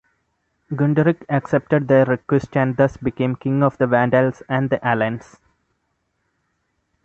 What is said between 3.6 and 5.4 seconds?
of the Vandals and Alans.